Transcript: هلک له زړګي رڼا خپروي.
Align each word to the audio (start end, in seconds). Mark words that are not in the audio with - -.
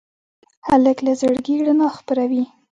هلک 0.67 0.97
له 1.05 1.11
زړګي 1.19 1.55
رڼا 1.65 1.87
خپروي. 1.97 2.43